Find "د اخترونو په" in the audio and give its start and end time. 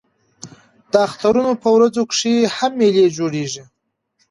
0.91-1.69